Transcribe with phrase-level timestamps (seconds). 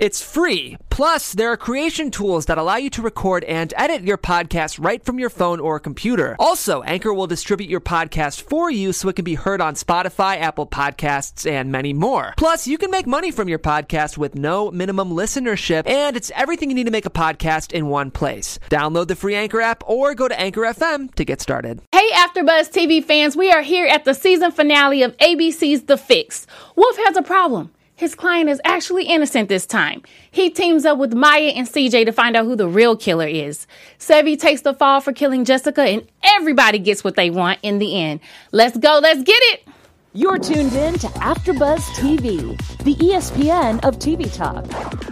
[0.00, 0.78] It's free.
[0.88, 5.04] Plus, there are creation tools that allow you to record and edit your podcast right
[5.04, 6.36] from your phone or computer.
[6.38, 10.40] Also, Anchor will distribute your podcast for you so it can be heard on Spotify,
[10.40, 12.32] Apple Podcasts, and many more.
[12.38, 16.70] Plus, you can make money from your podcast with no minimum listenership, and it's everything
[16.70, 18.58] you need to make a podcast in one place.
[18.70, 21.82] Download the free Anchor app or go to Anchor FM to get started.
[21.92, 26.46] Hey, AfterBuzz TV fans, we are here at the season finale of ABC's The Fix.
[26.74, 27.70] Wolfe has a problem.
[28.00, 30.00] His client is actually innocent this time.
[30.30, 33.66] He teams up with Maya and CJ to find out who the real killer is.
[33.98, 38.00] Sevvy takes the fall for killing Jessica, and everybody gets what they want in the
[38.00, 38.20] end.
[38.52, 39.68] Let's go, let's get it!
[40.14, 44.64] You're tuned in to AfterBuzz TV, the ESPN of TV talk.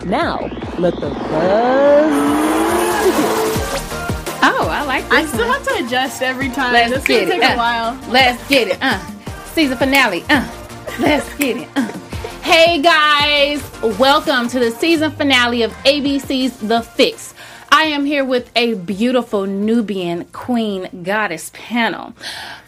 [0.06, 0.38] Now,
[0.78, 2.10] let the buzz
[3.04, 3.48] begin.
[4.42, 5.12] Oh, I like this.
[5.12, 5.58] I still one.
[5.62, 6.72] have to adjust every time.
[6.72, 7.40] Let's This get gonna it.
[7.42, 8.00] take uh, a while.
[8.10, 8.78] Let's get it.
[8.80, 8.98] Uh.
[9.52, 10.24] Season finale.
[10.30, 10.48] Uh.
[10.98, 11.68] Let's get it.
[11.76, 11.92] Uh.
[12.18, 13.62] Hey guys,
[13.98, 17.32] welcome to the season finale of ABC's The Fix.
[17.70, 22.14] I am here with a beautiful Nubian queen goddess panel.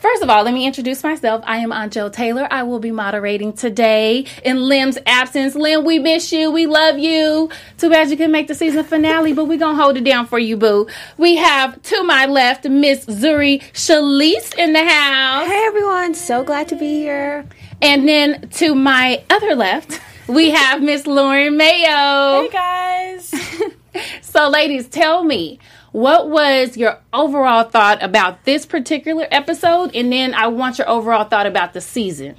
[0.01, 1.43] First of all, let me introduce myself.
[1.47, 2.47] I am Joe Taylor.
[2.49, 5.57] I will be moderating today in Lim's absence.
[5.57, 6.51] Lim, we miss you.
[6.51, 7.51] We love you.
[7.79, 10.27] Too bad you couldn't make the season finale, but we're going to hold it down
[10.27, 10.87] for you, boo.
[11.19, 15.49] We have to my left Miss Zuri Chellece in the house.
[15.49, 17.47] Hey everyone, so glad to be here.
[17.83, 22.43] And then to my other left, we have Miss Lauren Mayo.
[22.43, 23.35] Hey guys.
[24.23, 25.59] So, ladies, tell me,
[25.91, 29.95] what was your overall thought about this particular episode?
[29.95, 32.37] And then I want your overall thought about the season.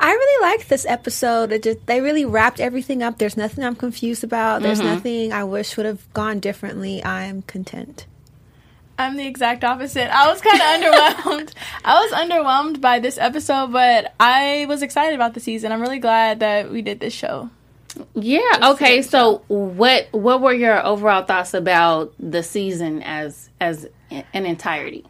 [0.00, 1.52] I really liked this episode.
[1.52, 3.18] It just they really wrapped everything up.
[3.18, 4.62] There's nothing I'm confused about.
[4.62, 4.88] There's mm-hmm.
[4.88, 7.04] nothing I wish would have gone differently.
[7.04, 8.06] I'm content.
[8.98, 10.12] I'm the exact opposite.
[10.12, 11.52] I was kind of underwhelmed.
[11.84, 15.70] I was underwhelmed by this episode, but I was excited about the season.
[15.70, 17.50] I'm really glad that we did this show.
[18.14, 18.40] Yeah.
[18.72, 19.02] Okay.
[19.02, 25.04] So, what what were your overall thoughts about the season as as an entirety?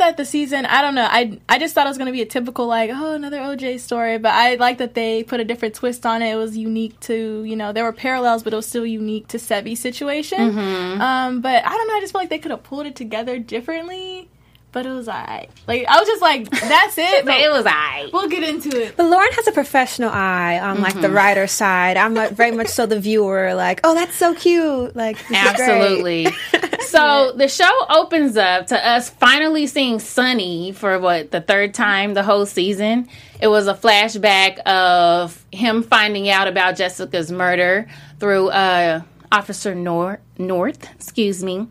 [0.00, 2.06] I thought that the season, I don't know, I I just thought it was going
[2.06, 5.40] to be a typical like, oh, another OJ story, but I like that they put
[5.40, 6.32] a different twist on it.
[6.32, 9.38] It was unique to, you know, there were parallels, but it was still unique to
[9.38, 10.40] Sevvy's situation.
[10.58, 13.38] Um, but I don't know, I just feel like they could have pulled it together
[13.38, 14.28] differently,
[14.72, 15.50] but it was alright.
[15.66, 17.26] Like I was just like, that's it.
[17.26, 18.08] But But it was I.
[18.10, 18.96] we'll get into it.
[18.96, 21.98] But Lauren has a professional eye on like the writer side.
[21.98, 23.52] I'm like, very much so the viewer.
[23.54, 24.96] Like, oh, that's so cute.
[24.96, 25.60] Like, this is great.
[25.60, 26.26] Absolutely.
[26.80, 32.14] so the show opens up to us finally seeing Sunny for what the third time
[32.14, 33.08] the whole season.
[33.40, 39.02] It was a flashback of him finding out about Jessica's murder through uh,
[39.32, 40.20] Officer North.
[40.38, 41.68] North, excuse me.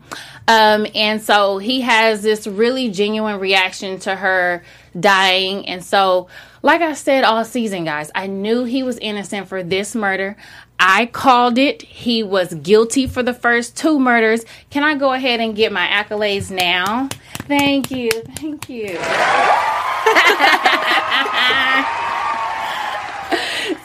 [0.48, 4.62] Um, and so he has this really genuine reaction to her
[4.98, 5.66] dying.
[5.66, 6.28] And so,
[6.62, 10.36] like I said all season, guys, I knew he was innocent for this murder.
[10.82, 11.82] I called it.
[11.82, 14.46] He was guilty for the first two murders.
[14.70, 17.10] Can I go ahead and get my accolades now?
[17.46, 18.10] Thank you.
[18.10, 18.88] Thank you.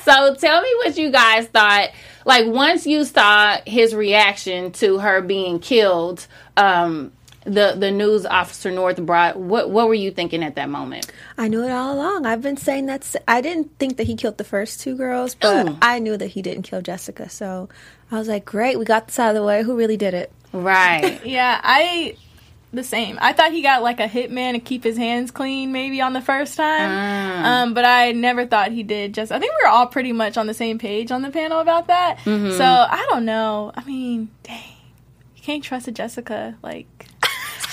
[0.04, 1.90] so tell me what you guys thought.
[2.24, 7.12] Like once you saw his reaction to her being killed, um,
[7.46, 9.38] the the news officer North brought.
[9.38, 11.12] What what were you thinking at that moment?
[11.38, 12.26] I knew it all along.
[12.26, 13.16] I've been saying that's.
[13.28, 15.78] I didn't think that he killed the first two girls, but Ooh.
[15.82, 17.30] I knew that he didn't kill Jessica.
[17.30, 17.70] So
[18.12, 19.64] I was like, great, we got this out of the way.
[19.64, 20.32] Who really did it?
[20.52, 21.24] Right.
[21.26, 22.18] Yeah, I
[22.74, 23.18] the same.
[23.22, 26.22] I thought he got like a hitman to keep his hands clean maybe on the
[26.22, 27.46] first time.
[27.46, 30.38] Um, but I never thought he did just I think we were all pretty much
[30.38, 32.20] on the same page on the panel about that.
[32.24, 33.72] So I don't know.
[33.76, 34.64] I mean, dang.
[35.36, 36.58] You can't trust a Jessica.
[36.64, 37.08] Like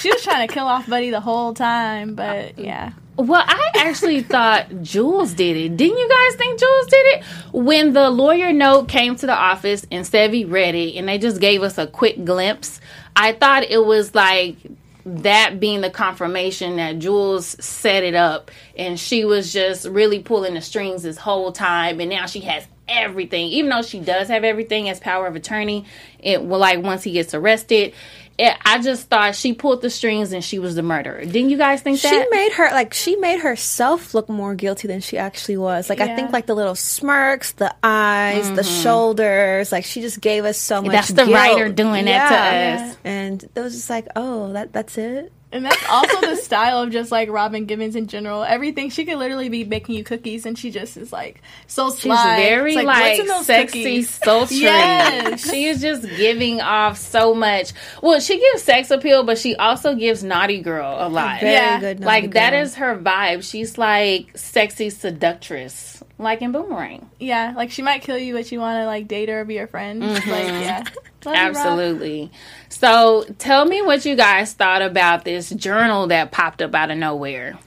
[0.03, 2.93] she was trying to kill off Buddy the whole time, but yeah.
[3.17, 5.77] Well, I actually thought Jules did it.
[5.77, 7.25] Didn't you guys think Jules did it?
[7.53, 11.41] When the lawyer note came to the office and Sevvy read it and they just
[11.41, 12.81] gave us a quick glimpse,
[13.15, 14.57] I thought it was like
[15.05, 20.55] that being the confirmation that Jules set it up and she was just really pulling
[20.55, 24.45] the strings this whole time and now she has everything even though she does have
[24.45, 25.85] everything as power of attorney
[26.19, 27.95] it will like once he gets arrested
[28.39, 31.59] it, i just thought she pulled the strings and she was the murderer didn't you
[31.59, 35.19] guys think She that made her like she made herself look more guilty than she
[35.19, 35.89] actually was.
[35.89, 38.83] Like I think like the little smirks, the eyes, the mm-hmm.
[38.83, 39.73] shoulders.
[39.73, 40.93] Like she just gave us so much.
[40.93, 41.35] That's the guilt.
[41.35, 42.97] writer doing that to us.
[43.05, 45.33] And it was just like, oh, that that's it.
[45.53, 48.43] And that's also the style of just like Robin Givens in general.
[48.43, 52.01] Everything she could literally be baking you cookies, and she just is like so She's
[52.03, 52.37] sly.
[52.37, 54.57] very It's like, "What's in those sexy, cookies?" sultry.
[54.59, 55.51] Yes.
[55.51, 57.73] She is just giving off so much.
[58.03, 61.41] Well, she gives sex appeal, but she also gives naughty girl a lot.
[61.41, 61.81] Very Yeah.
[61.81, 62.01] good.
[62.01, 62.63] naughty like that girl.
[62.63, 63.43] is her vibe.
[63.49, 65.92] She's like sexy seductress,
[66.23, 67.11] like in Boomerang.
[67.19, 69.57] Yeah, like she might kill you, but you want to like date her or be
[69.57, 70.03] her friend.
[70.23, 70.63] Like, mm-hmm.
[70.63, 70.85] yeah,
[71.25, 72.33] Love you, Absolutely.
[72.69, 76.99] So, tell me what you guys thought about this journal that popped up out of
[76.99, 77.59] nowhere.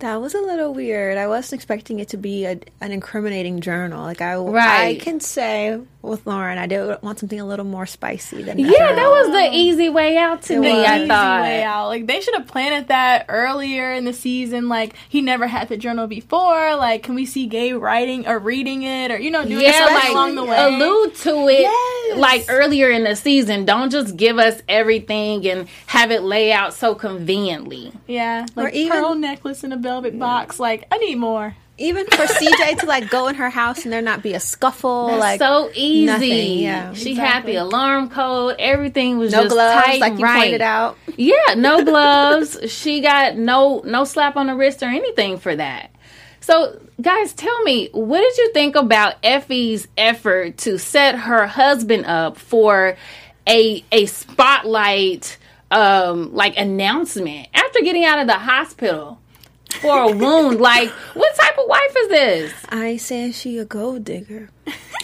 [0.00, 1.18] That was a little weird.
[1.18, 4.02] I wasn't expecting it to be a, an incriminating journal.
[4.02, 4.96] Like I, right.
[4.96, 8.70] I can say with Lauren, I did want something a little more spicy than that.
[8.70, 10.72] Yeah, that was the easy way out to It me.
[10.72, 10.86] was.
[10.86, 11.40] I Easy thought.
[11.42, 11.88] way out.
[11.88, 14.68] Like they should have planted that earlier in the season.
[14.68, 16.74] Like he never had the journal before.
[16.76, 19.94] Like, can we see Gabe writing or reading it or you know doing Yeah, something
[19.96, 20.56] like along the way?
[20.58, 22.18] allude to it Yes.
[22.18, 23.64] like earlier in the season.
[23.64, 27.92] Don't just give us everything and have it lay out so conveniently.
[28.06, 30.58] Yeah, like even- pearl necklace in a velvet box.
[30.58, 31.56] Like I need more.
[31.80, 35.16] Even for CJ to like go in her house and there not be a scuffle,
[35.16, 36.04] like so easy.
[36.04, 36.92] nothing, yeah.
[36.92, 38.56] she had the alarm code.
[38.58, 40.42] Everything was no just gloves, tight like you right.
[40.42, 40.98] pointed out.
[41.16, 42.58] Yeah, no gloves.
[42.70, 45.90] she got no no slap on the wrist or anything for that.
[46.40, 52.04] So, guys, tell me, what did you think about Effie's effort to set her husband
[52.04, 52.98] up for
[53.46, 55.38] a a spotlight
[55.70, 59.18] um like announcement after getting out of the hospital
[59.80, 60.60] for a wound?
[60.60, 62.52] like, what type of wife is this?
[62.68, 64.50] I saying she a gold digger.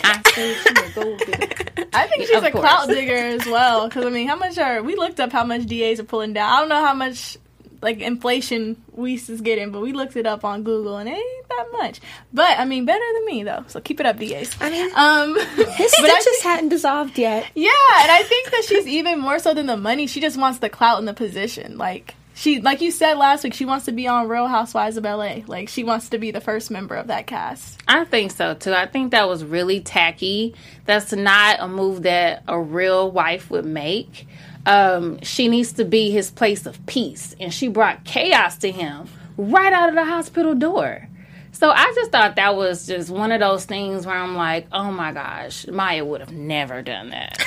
[0.04, 1.86] I say she a gold digger.
[1.92, 2.62] I think she's Of a course.
[2.62, 3.88] clout digger as well.
[3.88, 6.52] Because I mean, how much are we looked up how much DAs are pulling down?
[6.52, 7.38] I don't know how much
[7.82, 11.48] like inflation Weiss is getting, but we looked it up on Google and it ain't
[11.48, 12.00] that much.
[12.32, 13.64] But I mean, better than me though.
[13.68, 14.56] So keep it up, DAs.
[14.60, 15.36] I mean, Um,
[15.74, 17.46] his but I stitches hadn't dissolved yet.
[17.54, 17.70] Yeah,
[18.00, 20.06] and I think that she's even more so than the money.
[20.06, 21.76] She just wants the clout and the position.
[21.78, 25.04] Like she, like you said last week, she wants to be on Real Housewives of
[25.04, 25.38] LA.
[25.46, 27.80] Like she wants to be the first member of that cast.
[27.88, 28.74] I think so too.
[28.74, 30.54] I think that was really tacky.
[30.84, 34.28] That's not a move that a real wife would make.
[34.66, 39.08] Um, she needs to be his place of peace, and she brought chaos to him
[39.38, 41.08] right out of the hospital door.
[41.52, 44.90] So I just thought that was just one of those things where I'm like, oh
[44.90, 47.38] my gosh, Maya would have never done that.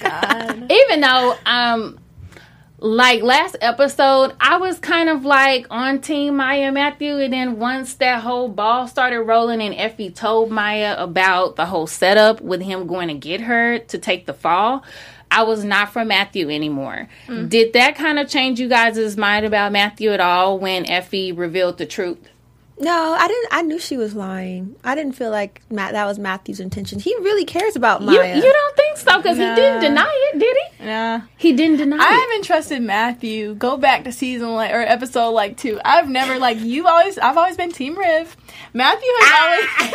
[0.00, 0.72] God.
[0.72, 1.98] Even though, um,
[2.84, 7.94] like last episode, I was kind of like on team Maya Matthew, and then once
[7.94, 12.86] that whole ball started rolling, and Effie told Maya about the whole setup with him
[12.86, 14.84] going to get her to take the fall,
[15.30, 17.08] I was not for Matthew anymore.
[17.26, 17.48] Mm.
[17.48, 21.78] Did that kind of change you guys' mind about Matthew at all when Effie revealed
[21.78, 22.18] the truth?
[22.78, 23.48] No, I didn't.
[23.52, 24.74] I knew she was lying.
[24.82, 25.92] I didn't feel like Matt.
[25.92, 26.98] That was Matthew's intention.
[26.98, 28.36] He really cares about You, Maya.
[28.36, 29.16] you don't think so?
[29.18, 30.84] Because he didn't deny it, did he?
[30.86, 31.20] Nah.
[31.36, 32.20] He didn't deny I it.
[32.20, 33.54] haven't trusted Matthew.
[33.54, 35.80] Go back to season like or episode like two.
[35.84, 37.16] I've never like you always.
[37.18, 38.36] I've always been Team Riv.
[38.72, 39.44] Matthew has ah!
[39.44, 39.94] always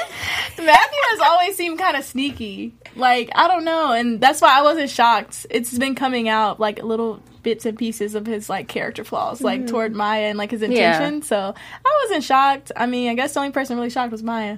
[0.58, 2.74] Matthew has always seemed kind of sneaky.
[2.96, 5.46] Like I don't know, and that's why I wasn't shocked.
[5.50, 9.42] It's been coming out like a little bits and pieces of his like character flaws,
[9.42, 9.70] like mm-hmm.
[9.70, 10.68] toward Maya and like his Yeah.
[10.96, 11.22] intention.
[11.22, 11.54] So
[11.86, 12.72] I wasn't shocked.
[12.76, 14.58] I mean, I guess the only person really shocked was Maya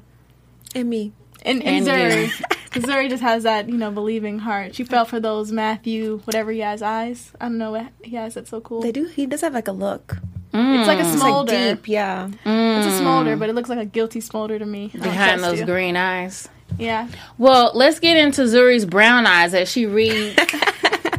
[0.75, 1.11] and me.
[1.43, 2.27] and, and, And Zuri.
[2.39, 2.45] you.
[2.71, 4.75] 'Cause Zuri just has that, you know, believing heart.
[4.75, 7.33] She fell for those Matthew, whatever he has eyes.
[7.41, 8.81] I don't know what he has that's so cool.
[8.81, 9.05] They do.
[9.07, 10.17] He does have like a look.
[10.53, 10.79] Mm.
[10.79, 11.75] It's like a It's like smolder.
[11.75, 11.87] deep.
[11.89, 12.29] Yeah.
[12.45, 12.77] Mm.
[12.77, 14.87] It's a smolder, but it looks like a guilty smolder to me.
[14.93, 15.65] Behind those you.
[15.65, 16.47] green eyes.
[16.79, 17.09] Yeah.
[17.37, 20.37] Well, let's get into Zuri's brown eyes as she reads,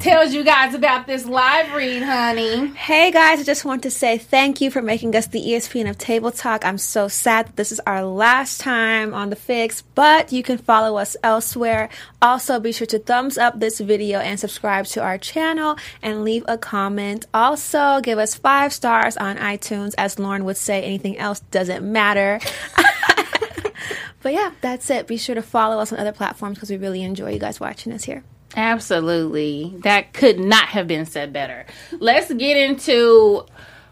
[0.03, 2.67] tells you guys about this live read, honey.
[2.75, 5.97] Hey guys, I just want to say thank you for making us the ESPN of
[5.97, 6.65] Table Talk.
[6.65, 10.59] I'm so sad that this is our last time on the fix, but you can
[10.59, 11.89] follow us elsewhere.
[12.21, 16.45] Also, be sure to thumbs up this video and subscribe to our channel and leave
[16.49, 17.27] a comment.
[17.33, 19.95] Also, give us five stars on iTunes.
[19.97, 22.41] As Lauren would say, anything else doesn't matter.
[24.21, 25.07] but yeah, that's it.
[25.07, 27.93] Be sure to follow us on other platforms because we really enjoy you guys watching
[27.93, 28.25] us here.
[28.57, 29.75] Absolutely.
[29.79, 31.67] That could not have been said better.
[31.99, 33.47] Let's get into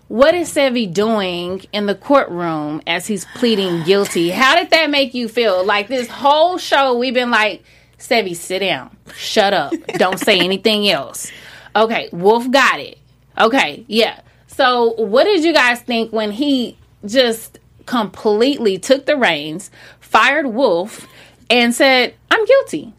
[0.08, 4.30] what is Sevvy doing in the courtroom as he's pleading guilty.
[4.30, 5.64] How did that make you feel?
[5.64, 7.62] Like this whole show, we've been like,
[7.98, 11.30] Sevvy, sit down, shut up, don't say anything else.
[11.76, 12.98] Okay, Wolfe got it.
[13.38, 14.20] Okay, yeah.
[14.46, 21.06] So, what did you guys think when he just completely took the reins, fired Wolfe,
[21.48, 22.92] and said, I'm guilty?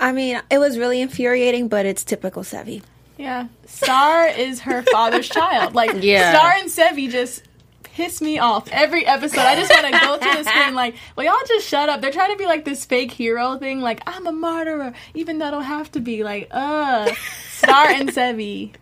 [0.00, 2.82] I mean, it was really infuriating, but it's typical Sevvy.
[3.18, 3.48] Yeah.
[3.66, 5.74] Star is her father's child.
[5.74, 6.36] Like, Yeah.
[6.36, 7.44] Star and Sevvy just
[7.82, 9.40] piss me off every episode.
[9.40, 12.00] I just want to go to the screen like, well, y'all just shut up.
[12.00, 13.80] They're trying to be like this fake hero thing.
[13.80, 16.24] Like, I'm a martyrer, even though I don't have to be.
[16.24, 17.12] Like, uh,
[17.50, 18.72] Star and Sevvy.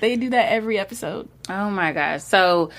[0.00, 1.28] They do that every episode.
[1.48, 2.22] Oh my gosh.
[2.24, 2.70] So,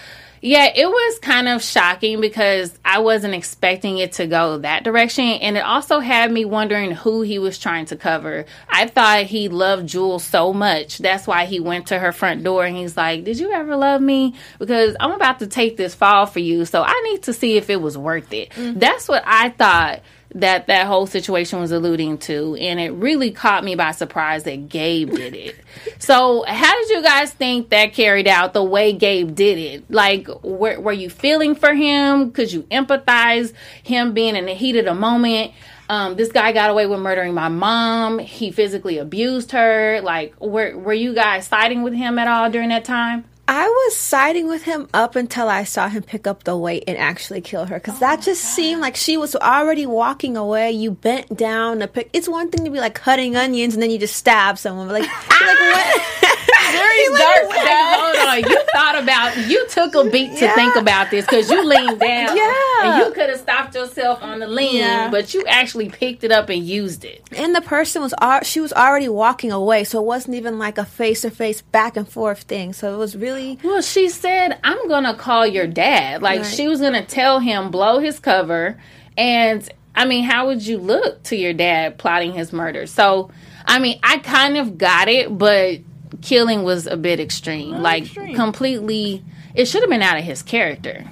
[0.46, 5.25] yeah, it was kind of shocking because I wasn't expecting it to go that direction.
[5.25, 8.46] And it also had me wondering who he was trying to cover.
[8.70, 11.00] I thought he loved Jules so much.
[11.00, 14.02] That's why he went to her front door and he's like, Did you ever love
[14.02, 14.36] me?
[14.60, 16.66] Because I'm about to take this fall for you.
[16.66, 18.52] So I need to see if it was worth it.
[18.52, 18.78] Mm-hmm.
[18.78, 20.02] That's what I thought
[20.34, 24.70] that that whole situation was alluding to and it really caught me by surprise that
[24.70, 25.55] Gabe did it.
[25.98, 29.89] So, how did you guys think that carried out the way Gabe did it?
[29.89, 32.32] Like were, were you feeling for him?
[32.32, 35.53] Could you empathize him being in the heat of the moment?
[35.89, 38.20] Um, this guy got away with murdering my mom.
[38.20, 40.01] He physically abused her.
[40.01, 43.25] Like, were were you guys siding with him at all during that time?
[43.48, 46.98] I was siding with him up until I saw him pick up the weight and
[46.98, 50.72] actually kill her because that oh just seemed like she was already walking away.
[50.72, 52.10] You bent down to pick.
[52.12, 55.02] It's one thing to be like cutting onions and then you just stab someone, but
[55.02, 56.02] like, like what?
[56.72, 57.51] Very dark.
[57.51, 60.55] Hold on, you thought about you took a beat to Yeah.
[60.55, 62.36] think about this because you leaned down.
[62.36, 62.53] Yeah.
[62.84, 65.10] and you could have stopped yourself on the lean, Yeah.
[65.10, 67.24] but you actually picked it up and used it.
[67.36, 70.86] And the person was she was already walking away, so it wasn't even like a
[70.86, 72.74] face to face back and forth thing.
[72.74, 76.48] So it was really Well, she said, "I'm gonna call your dad." Like Right.
[76.48, 78.77] she was gonna tell him blow his cover,
[79.17, 82.86] and I mean, how would you look to your dad plotting his murder?
[82.86, 83.31] So,
[83.65, 85.79] I mean, I kind of got it, but
[86.21, 87.71] killing was a bit extreme.
[87.81, 88.35] like extreme.
[88.35, 91.05] completely, it should have been out of his character.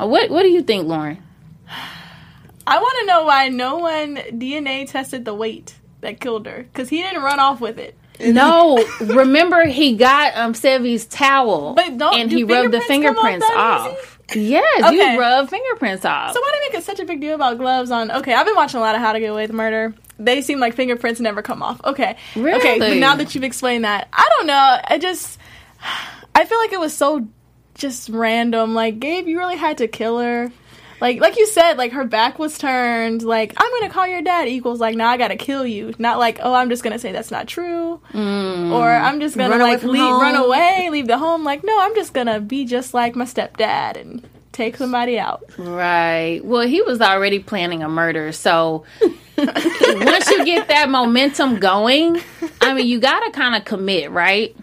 [0.00, 1.22] Uh, What What do you think, Lauren?
[2.66, 6.88] I want to know why no one DNA tested the weight that killed her because
[6.88, 7.96] he didn't run off with it.
[8.20, 13.44] No, remember he got um Sevvy's towel, But don't- and do he rubbed the fingerprints
[13.44, 14.18] fingerprints off off.
[14.34, 15.14] Yes, Okay.
[15.14, 16.32] you rub fingerprints off.
[16.32, 18.10] So why do they make it such a big deal about gloves on?
[18.10, 19.94] Okay, I've been watching a lot of How to Get Away with Murder.
[20.24, 21.80] They seem like fingerprints never come off.
[21.84, 22.58] Okay, Really?
[22.58, 22.78] okay.
[22.78, 24.78] But now that you've explained that, I don't know.
[24.84, 25.38] I just,
[26.34, 27.26] I feel like it was so
[27.74, 28.74] just random.
[28.74, 30.50] Like Gabe, you really had to kill her.
[31.00, 33.22] Like, like you said, like her back was turned.
[33.22, 35.92] Like I'm gonna call your dad equals like, now I gotta kill you.
[35.98, 38.70] Not like, oh, I'm just gonna say that's not true, mm.
[38.70, 41.42] or I'm just gonna Run like leave, run away, leave the home.
[41.42, 45.42] Like, no, I'm just gonna be just like my stepdad and take somebody out.
[45.58, 46.40] Right.
[46.44, 48.84] Well, he was already planning a murder, so
[49.36, 52.20] once you get that momentum going,
[52.60, 54.54] I mean, you got to kind of commit, right?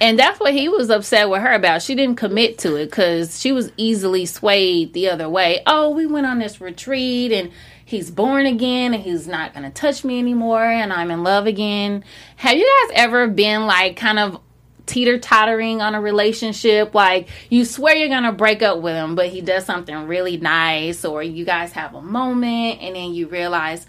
[0.00, 1.82] And that's what he was upset with her about.
[1.82, 5.62] She didn't commit to it because she was easily swayed the other way.
[5.66, 7.52] Oh, we went on this retreat and
[7.84, 11.46] he's born again and he's not going to touch me anymore and I'm in love
[11.46, 12.04] again.
[12.36, 14.40] Have you guys ever been like kind of
[14.86, 16.94] teeter tottering on a relationship.
[16.94, 21.04] Like you swear you're gonna break up with him, but he does something really nice,
[21.04, 23.86] or you guys have a moment and then you realize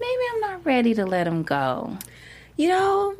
[0.00, 1.96] maybe I'm not ready to let him go.
[2.56, 3.16] You know,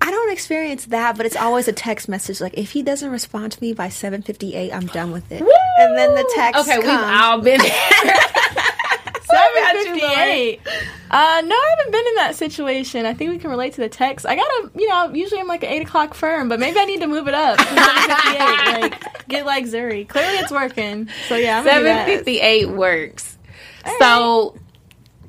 [0.00, 2.40] I don't experience that, but it's always a text message.
[2.40, 5.40] Like if he doesn't respond to me by seven fifty eight, I'm done with it.
[5.78, 6.68] And then the text.
[6.68, 7.60] Okay, we've all been
[9.36, 9.62] there.
[9.62, 10.60] about you, Seven fifty eight.
[11.10, 13.06] Uh, no, I haven't been in that situation.
[13.06, 14.26] I think we can relate to the text.
[14.26, 17.00] I gotta, you know, usually I'm like an eight o'clock firm, but maybe I need
[17.00, 17.58] to move it up.
[17.58, 20.08] 7:58, like get like Zuri.
[20.08, 21.08] Clearly, it's working.
[21.28, 22.06] So yeah, I'm gonna do Seven that.
[22.06, 23.38] fifty eight works.
[23.98, 24.56] So.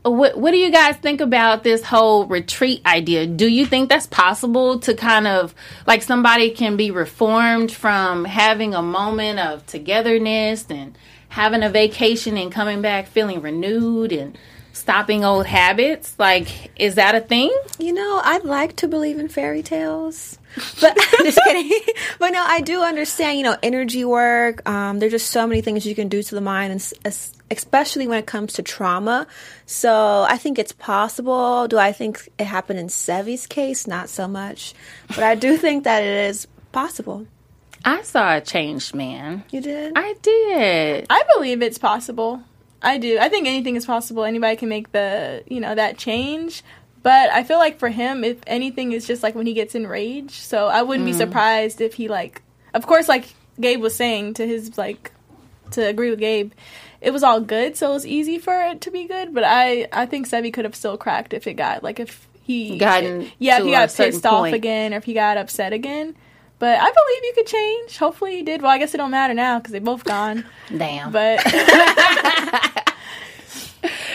[0.03, 3.27] What, what do you guys think about this whole retreat idea?
[3.27, 5.53] Do you think that's possible to kind of
[5.85, 10.97] like somebody can be reformed from having a moment of togetherness and
[11.37, 14.35] having a vacation and coming back feeling renewed and
[14.73, 16.15] stopping old habits?
[16.17, 17.55] Like, is that a thing?
[17.77, 20.39] You know, I'd like to believe in fairy tales,
[20.81, 21.71] but just kidding.
[22.19, 23.37] But no, I do understand.
[23.37, 24.67] You know, energy work.
[24.67, 27.15] Um, there's just so many things you can do to the mind, and
[27.51, 29.27] especially when it comes to trauma.
[29.67, 31.67] So I think it's possible.
[31.67, 33.85] Do I think it happened in Sevvy's case?
[33.85, 34.73] Not so much,
[35.09, 37.27] but I do think that it is possible.
[37.87, 39.45] I saw a changed man.
[39.49, 39.93] You did.
[39.95, 41.07] I did.
[41.09, 42.43] I believe it's possible.
[42.81, 43.17] I do.
[43.17, 44.25] I think anything is possible.
[44.25, 46.63] Anybody can make the, you know, that change.
[47.01, 50.31] But I feel like for him, if anything, is just like when he gets enraged.
[50.31, 51.17] So I wouldn't be mm.
[51.17, 52.41] surprised if he like,
[52.73, 55.13] of course, like Gabe was saying to his like,
[55.71, 56.51] to agree with Gabe,
[56.99, 59.33] it was all good, so it was easy for it to be good.
[59.33, 62.77] But I, I think Sevvy could have still cracked if it got like if he
[62.77, 66.17] Gotten yeah, if he got certain pissed off again, or if he got upset again.
[66.59, 67.97] But I believe you could change.
[67.97, 68.61] Hopefully he did.
[68.61, 70.43] Well, I guess it don't matter now because they both gone.
[70.75, 71.11] Damn.
[71.11, 71.39] But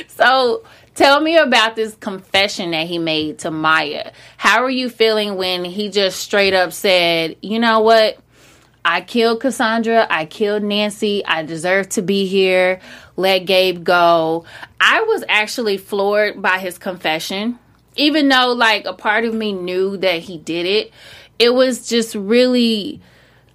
[0.08, 0.62] So
[0.94, 4.12] tell me about this confession that he made to Maya.
[4.36, 8.18] How are you feeling when he just straight up said, you know what?
[8.84, 10.06] I killed Cassandra.
[10.10, 11.24] I killed Nancy.
[11.24, 12.80] I deserve to be here.
[13.16, 14.44] Let Gabe go.
[14.80, 17.58] I was actually floored by his confession.
[17.94, 20.92] Even though, like, a part of me knew that he did it,
[21.42, 23.00] it was just really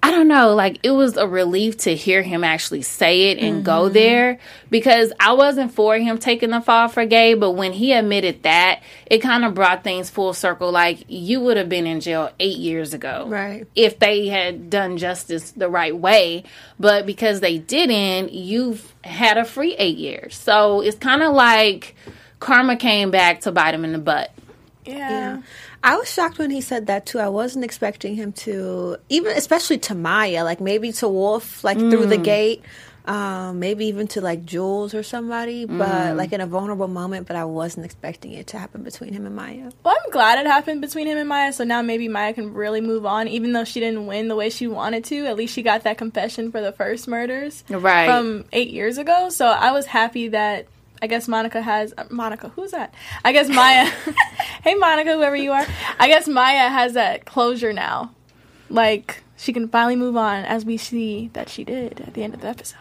[0.04, 3.56] I don't know, like it was a relief to hear him actually say it and
[3.56, 3.64] mm-hmm.
[3.64, 4.40] go there
[4.70, 8.84] because I wasn't for him taking the fall for Gabe, but when he admitted that,
[9.08, 10.72] it kind of brought things full circle.
[10.72, 13.68] Like you would have been in jail eight years ago, right?
[13.74, 16.44] If they had done justice the right way,
[16.80, 20.36] but because they didn't, you've had a free eight years.
[20.36, 21.96] So it's kind of like
[22.40, 24.32] karma came back to bite him in the butt.
[24.86, 24.96] yeah.
[24.96, 25.42] yeah.
[25.88, 27.18] I was shocked when he said that too.
[27.20, 31.90] I wasn't expecting him to, even especially to Maya, like maybe to Wolfe, like mm.
[31.90, 32.26] through the mm.
[32.26, 32.64] gate,
[33.06, 35.78] um, maybe even to like Jules or somebody, mm.
[35.78, 37.26] but like in a vulnerable moment.
[37.26, 39.72] But I wasn't expecting it to happen between him and Maya.
[39.86, 41.54] Well, I'm glad it happened between him and Maya.
[41.54, 44.50] So now maybe Maya can really move on, even though she didn't win the way
[44.50, 45.26] she wanted to.
[45.26, 49.30] At least she got that confession for the first murders, right, from eight years ago.
[49.30, 50.68] So I was happy that
[51.02, 52.50] I guess Monica has uh, Monica.
[52.50, 52.94] Who's that?
[53.24, 53.86] I guess Maya.
[54.64, 55.66] hey, Monica, whoever you are.
[56.00, 58.14] I guess Maya has that closure now.
[58.70, 62.34] Like she can finally move on, as we see that she did at the end
[62.34, 62.78] of the episode.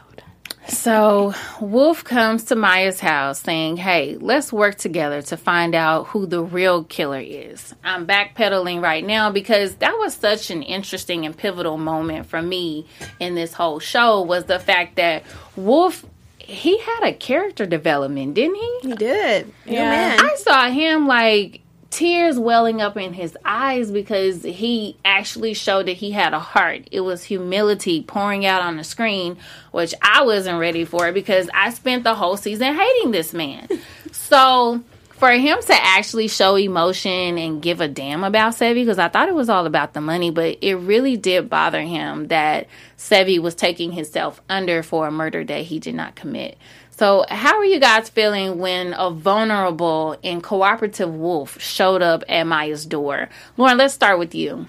[0.69, 6.27] So Wolfe comes to Maya's house saying, Hey, let's work together to find out who
[6.27, 7.75] the real killer is.
[7.85, 12.87] I'm backpedaling right now because that was such an interesting and pivotal moment for me
[13.21, 15.23] in this whole show was the fact that
[15.55, 16.05] Wolfe
[16.47, 18.79] he had a character development, didn't he?
[18.83, 19.53] He did.
[19.65, 19.91] Yeah.
[19.91, 20.21] Man.
[20.21, 21.61] I saw him like
[21.91, 26.87] tears welling up in his eyes because he actually showed that he had a heart.
[26.93, 29.39] It was humility pouring out on the screen,
[29.73, 33.69] which I wasn't ready for because I spent the whole season hating this man.
[34.13, 34.85] so
[35.19, 39.29] for him to actually show emotion and give a damn about Sevvy, because I thought
[39.29, 42.69] it was all about the money, but it really did bother him that
[42.99, 46.59] Sevvy was taking himself under for a murder that he did not commit.
[46.91, 52.47] So, how are you guys feeling when a vulnerable and cooperative wolf showed up at
[52.47, 53.29] Maya's door?
[53.57, 54.67] Lauren, let's start with you.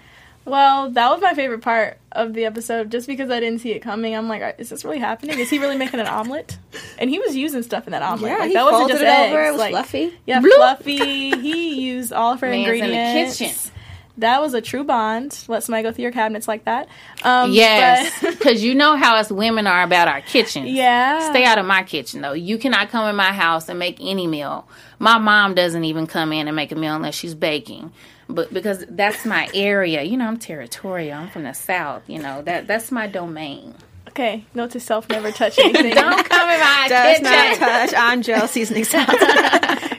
[0.48, 3.80] Well, that was my favorite part of the episode, just because I didn't see it
[3.80, 4.16] coming.
[4.16, 5.38] I'm like, is this really happening?
[5.40, 6.58] Is he really making an omelet?
[6.98, 8.32] And he was using stuff in that omelet.
[8.32, 9.34] Yeah, like, he that wasn't just it eggs.
[9.34, 9.44] Over.
[9.44, 10.18] It was like, fluffy.
[10.26, 10.56] Yeah, Bloop.
[10.56, 11.38] fluffy.
[11.42, 13.42] he used all of her Man's ingredients.
[13.42, 13.72] in the kitchen.
[14.20, 15.38] That was a true bond.
[15.50, 16.88] Let somebody go through your cabinets like that.
[17.24, 20.66] Um, yes, because you know how us women are about our kitchen.
[20.66, 21.30] Yeah.
[21.30, 22.34] Stay out of my kitchen though.
[22.34, 24.68] You cannot come in my house and make any meal.
[24.98, 27.92] My mom doesn't even come in and make a meal unless she's baking
[28.30, 30.04] but because that's my area.
[30.04, 31.18] You know, I'm territorial.
[31.18, 32.04] I'm from the south.
[32.08, 33.74] You know that that's my domain.
[34.10, 35.94] Okay, note to self: never touch anything.
[35.96, 37.24] Don't come in my Does kitchen.
[37.32, 39.08] not touch on gel seasoning salt.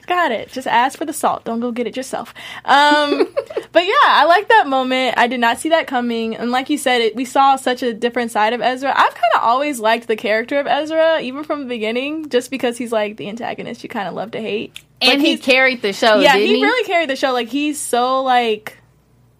[0.08, 0.50] Got it.
[0.50, 1.44] Just ask for the salt.
[1.44, 2.32] Don't go get it yourself.
[2.64, 3.28] Um,
[3.72, 5.18] but yeah, I like that moment.
[5.18, 7.92] I did not see that coming, and like you said, it, we saw such a
[7.92, 8.90] different side of Ezra.
[8.90, 12.78] I've kind of always liked the character of Ezra, even from the beginning, just because
[12.78, 14.80] he's like the antagonist you kind of love to hate.
[15.00, 16.18] And like he carried the show.
[16.20, 17.32] Yeah, he, he really carried the show.
[17.32, 18.78] Like he's so like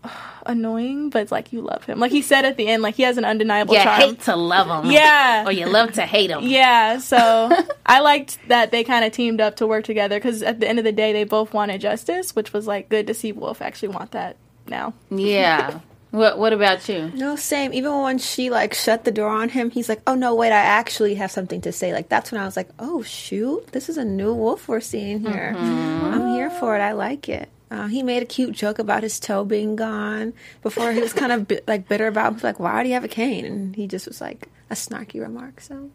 [0.46, 1.98] annoying, but it's like you love him.
[1.98, 4.00] Like he said at the end, like he has an undeniable you charm.
[4.00, 4.90] hate to love him.
[4.90, 5.44] Yeah.
[5.46, 6.40] Or you love to hate him.
[6.42, 6.98] Yeah.
[6.98, 7.50] So
[7.86, 10.78] I liked that they kind of teamed up to work together because at the end
[10.78, 13.88] of the day, they both wanted justice, which was like good to see Wolfe actually
[13.88, 14.94] want that now.
[15.10, 15.80] Yeah.
[16.10, 17.10] What What about you?
[17.14, 17.74] No, same.
[17.74, 20.52] Even when she like shut the door on him, he's like, "Oh no, wait!
[20.52, 23.88] I actually have something to say." Like that's when I was like, "Oh shoot, this
[23.88, 25.54] is a new wolf we're seeing here.
[25.56, 26.04] Mm-hmm.
[26.04, 26.80] I'm here for it.
[26.80, 30.32] I like it." Uh, he made a cute joke about his toe being gone.
[30.62, 32.44] Before he was kind of bi- like bitter about, it.
[32.44, 35.60] like, "Why do you have a cane?" And he just was like a snarky remark.
[35.60, 35.90] So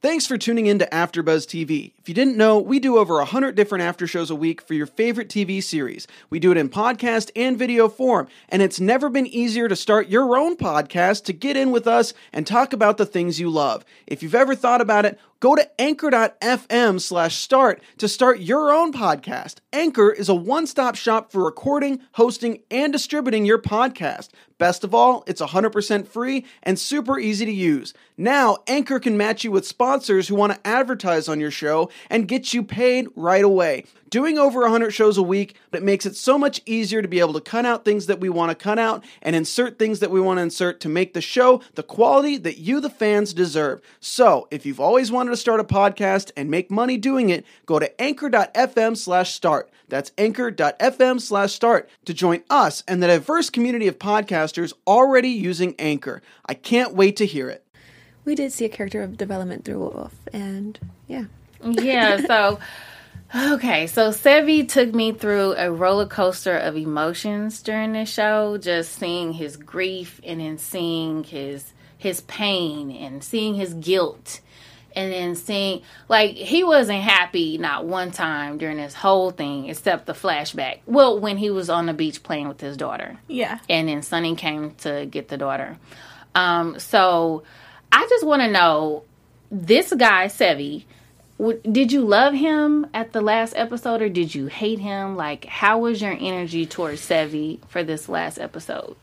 [0.00, 1.90] Thanks for tuning in to AfterBuzz TV.
[1.98, 4.86] If you didn't know, we do over 100 different after shows a week for your
[4.86, 6.06] favorite TV series.
[6.30, 10.06] We do it in podcast and video form, and it's never been easier to start
[10.06, 13.84] your own podcast to get in with us and talk about the things you love.
[14.06, 18.92] If you've ever thought about it, Go to anchor.fm slash start to start your own
[18.92, 19.56] podcast.
[19.72, 24.30] Anchor is a one stop shop for recording, hosting, and distributing your podcast.
[24.58, 27.94] Best of all, it's 100% free and super easy to use.
[28.16, 32.26] Now, Anchor can match you with sponsors who want to advertise on your show and
[32.26, 36.16] get you paid right away doing over 100 shows a week, but it makes it
[36.16, 38.78] so much easier to be able to cut out things that we want to cut
[38.78, 42.36] out and insert things that we want to insert to make the show the quality
[42.36, 43.80] that you, the fans, deserve.
[44.00, 47.78] So, if you've always wanted to start a podcast and make money doing it, go
[47.78, 49.70] to anchor.fm slash start.
[49.88, 55.74] That's anchor.fm slash start to join us and the diverse community of podcasters already using
[55.78, 56.22] Anchor.
[56.44, 57.64] I can't wait to hear it.
[58.24, 61.24] We did see a character of development through Wolfe, and yeah.
[61.62, 62.58] Yeah, so
[63.34, 68.92] Okay, so Sevvy took me through a roller coaster of emotions during this show, just
[68.92, 74.40] seeing his grief and then seeing his his pain and seeing his guilt.
[74.96, 80.06] and then seeing like he wasn't happy not one time during this whole thing except
[80.06, 80.78] the flashback.
[80.86, 83.18] Well, when he was on the beach playing with his daughter.
[83.28, 83.58] Yeah.
[83.68, 85.76] And then Sunny came to get the daughter.
[86.34, 87.42] Um, so
[87.92, 89.04] I just want to know
[89.50, 90.84] this guy, Sevvy,
[91.38, 95.16] did you love him at the last episode or did you hate him?
[95.16, 98.96] Like, how was your energy towards Sevvy for this last episode?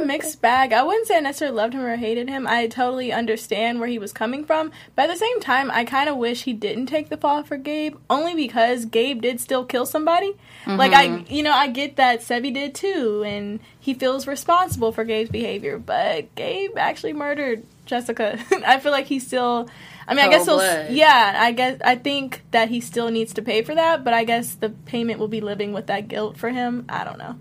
[0.00, 0.72] It's like a mixed bag.
[0.72, 2.46] I wouldn't say I necessarily loved him or hated him.
[2.46, 6.08] I totally understand where he was coming from, but at the same time, I kind
[6.08, 9.86] of wish he didn't take the fall for Gabe, only because Gabe did still kill
[9.86, 10.34] somebody.
[10.66, 11.32] Like I, mm-hmm.
[11.32, 15.78] you know, I get that Sevvy did too, and he feels responsible for Gabe's behavior,
[15.78, 18.38] but Gabe actually murdered Jessica.
[18.66, 19.68] I feel like he's still.
[20.06, 20.58] I mean, I guess he'll.
[20.58, 20.92] Cold-blood.
[20.92, 24.24] Yeah, I guess I think that he still needs to pay for that, but I
[24.24, 26.84] guess the payment will be living with that guilt for him.
[26.88, 27.36] I don't know.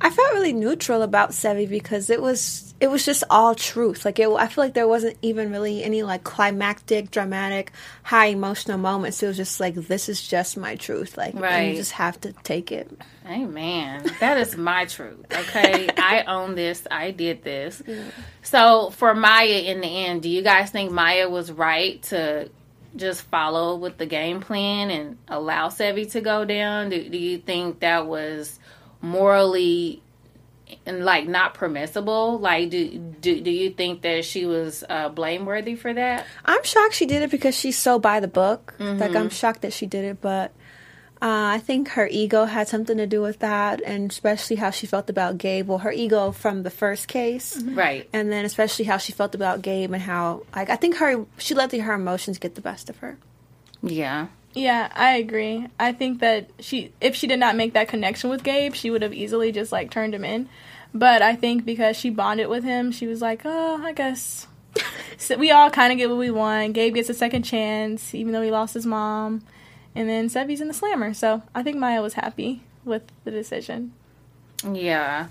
[0.00, 4.04] I felt really neutral about Sevvy because it was it was just all truth.
[4.04, 7.72] Like it, I feel like there wasn't even really any like climactic, dramatic,
[8.04, 9.20] high emotional moments.
[9.22, 11.16] It was just like this is just my truth.
[11.16, 11.70] Like Right.
[11.70, 12.90] you just have to take it.
[13.26, 14.04] Amen.
[14.20, 15.26] That is my truth.
[15.32, 15.88] Okay.
[15.96, 16.86] I own this.
[16.90, 17.82] I did this.
[18.42, 22.48] So for Maya in the end, do you guys think Maya was right to
[22.96, 26.90] just follow with the game plan and allow Sevvy to go down?
[26.90, 28.58] Do, do you think that was
[29.00, 30.02] morally
[30.84, 32.38] and like not permissible?
[32.38, 36.26] Like do do, do you think that she was uh, blameworthy for that?
[36.44, 38.74] I'm shocked she did it because she's so by the book.
[38.78, 39.16] Like Mm-hmm.
[39.16, 40.52] I'm shocked that she did it, but
[41.20, 44.86] uh, I think her ego had something to do with that, and especially how she
[44.86, 45.66] felt about Gabe.
[45.66, 48.08] Well, her ego from the first case, Right.
[48.12, 51.54] and then especially how she felt about Gabe and how like I think her she
[51.54, 53.18] let the, her emotions get the best of her.
[53.82, 54.28] Yeah.
[54.54, 55.66] Yeah, I agree.
[55.78, 59.02] I think that she, if she did not make that connection with Gabe, she would
[59.02, 60.48] have easily just like turned him in.
[60.94, 64.46] But I think because she bonded with him, she was like, oh, I guess
[65.16, 66.72] so we all kind of get what we want.
[66.72, 69.42] Gabe gets a second chance, even though he lost his mom,
[69.94, 71.14] and then Sevvy's in the slammer.
[71.14, 73.92] So I think Maya was happy with the decision.
[74.72, 75.28] Yeah.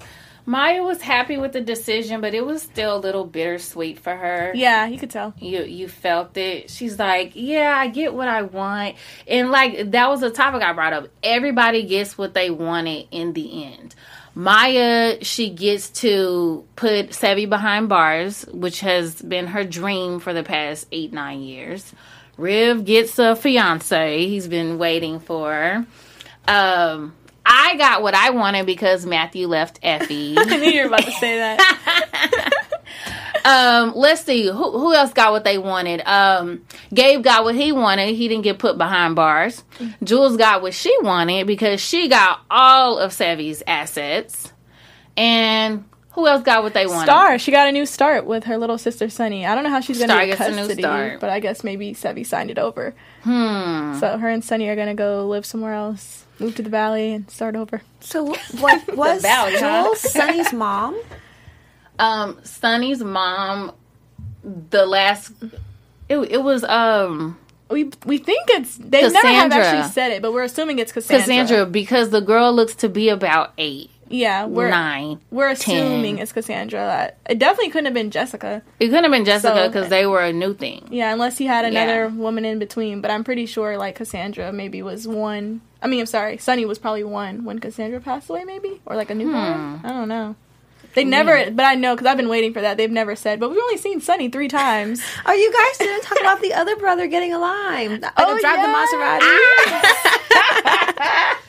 [0.48, 4.54] Maya was happy with the decision, but it was still a little bittersweet for her.
[4.56, 5.34] Yeah, you could tell.
[5.40, 6.70] You you felt it.
[6.70, 8.96] She's like, "Yeah, I get what I want."
[9.28, 11.10] And like that was a topic I brought up.
[11.22, 13.94] Everybody gets what they wanted in the end.
[14.36, 20.44] Maya, she gets to put Sevvy behind bars, which has been her dream for the
[20.44, 21.94] past 8-9 years.
[22.38, 25.86] Riv gets a fiance he's been waiting for.
[26.48, 27.17] Um
[27.50, 30.36] I got what I wanted because Matthew left Effie.
[30.38, 32.54] I knew you were about to say that.
[33.48, 36.02] Um, let's see who who else got what they wanted.
[36.06, 38.14] Um, Gabe got what he wanted.
[38.14, 39.64] He didn't get put behind bars.
[40.04, 44.52] Jules got what she wanted because she got all of Sevvy's assets.
[45.16, 47.06] And who else got what they wanted?
[47.06, 49.46] Star, she got a new start with her little sister Sunny.
[49.46, 51.22] I don't know how she's gonna get gets a new custody, start.
[51.22, 52.96] but I guess maybe Sevvy signed it over.
[53.22, 53.98] Hmm.
[54.00, 57.30] So her and Sunny are gonna go live somewhere else, move to the valley, and
[57.30, 57.82] start over.
[58.00, 59.94] So what was valley, huh?
[59.96, 61.00] Sunny's mom?
[62.00, 63.72] Um, Sunny's mom.
[64.44, 65.32] The last,
[66.08, 67.38] it it was um
[67.70, 69.58] We we think it's they never have Cassandra.
[69.68, 71.22] actually said it, but we're assuming it's Cassandra.
[71.24, 75.20] Cassandra because the girl looks to be about eight, yeah, we're nine.
[75.32, 76.22] we're assuming 10.
[76.24, 77.14] it's Cassandra.
[77.28, 78.62] It definitely couldn't have been Jessica.
[78.80, 80.88] It couldn't have been Jessica So- because they were a new thing.
[80.92, 82.16] Yeah, unless he had another Yeah.
[82.16, 83.02] woman in between.
[83.02, 85.62] But I'm pretty sure like Cassandra maybe was one.
[85.82, 89.10] I mean, I'm sorry, Sunny was probably one when Cassandra passed away, maybe or like
[89.10, 89.20] a Hmm.
[89.20, 89.82] newborn.
[89.84, 90.36] I don't know.
[90.94, 92.78] They never, but I know because I've been waiting for that.
[92.78, 95.02] They've never said, but we've only seen Sunny three times.
[95.28, 98.00] Oh, you guys didn't talk about the other brother getting a lime.
[98.02, 98.66] Like Oh, drive yeah.
[98.66, 99.38] the Maserati.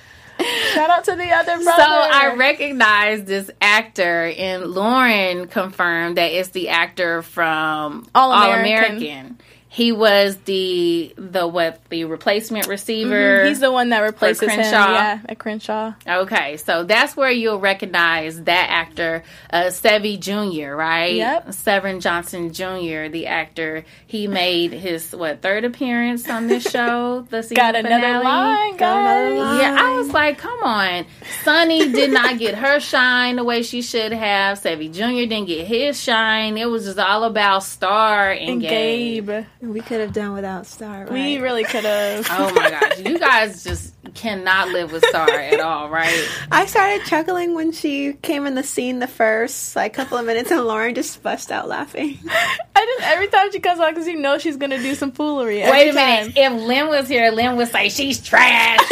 [0.75, 1.83] Shout out to the other brother.
[1.83, 8.53] So I recognize this actor, and Lauren confirmed that it's the actor from All All
[8.53, 9.39] American.
[9.71, 13.45] He was the the what the replacement receiver.
[13.45, 14.49] He's the one that replaces him.
[14.49, 14.93] Crenshaw.
[14.93, 15.93] Yeah, at Crenshaw.
[16.07, 21.15] Okay, so that's where you'll recognize that actor, uh, Sevvy Jr., right?
[21.17, 21.53] Yep.
[21.53, 23.85] Severn Johnson Jr., the actor.
[24.07, 27.27] He made his, what, third appearance on this show?
[27.29, 29.61] The season Got another line, Got another line.
[29.61, 31.05] Yeah, I was like, come on.
[31.45, 34.61] Sunny did not get her shine the way she should have.
[34.61, 35.29] Sevvy Jr.
[35.29, 36.57] didn't get his shine.
[36.57, 39.27] It was just all about Star and, And Gabe.
[39.27, 39.45] Gabe.
[39.69, 41.01] We could have done without Star.
[41.05, 41.13] Right?
[41.13, 42.27] We really could have.
[42.31, 42.99] Oh my gosh.
[42.99, 46.27] You guys just cannot live with Star at all, right?
[46.51, 50.51] I started chuckling when she came in the scene the first like couple of minutes,
[50.51, 52.19] and Lauren just bust out laughing.
[52.29, 55.63] I just every time she comes on because you know she's gonna do some foolery.
[55.63, 56.27] Every Wait a time.
[56.29, 56.33] minute.
[56.37, 58.79] If Lynn was here, Lynn would say she's trash.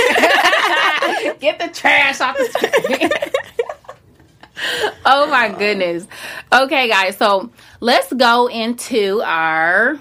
[1.40, 3.10] Get the trash off the screen.
[5.04, 6.06] oh my goodness.
[6.52, 7.16] Okay, guys.
[7.16, 9.98] So let's go into our.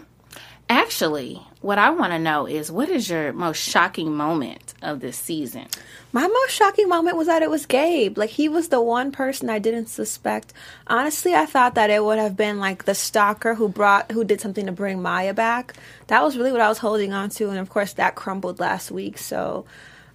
[0.67, 5.17] Actually, what I want to know is what is your most shocking moment of this
[5.17, 5.67] season?
[6.11, 8.17] My most shocking moment was that it was Gabe.
[8.17, 10.53] Like he was the one person I didn't suspect.
[10.87, 14.41] Honestly, I thought that it would have been like the stalker who brought who did
[14.41, 15.75] something to bring Maya back.
[16.07, 18.89] That was really what I was holding on to, and of course that crumbled last
[18.89, 19.17] week.
[19.19, 19.65] So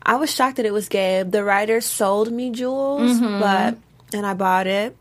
[0.03, 1.31] I was shocked that it was Gabe.
[1.31, 3.39] The writers sold me Jules, mm-hmm.
[3.39, 3.77] but
[4.13, 4.97] and I bought it.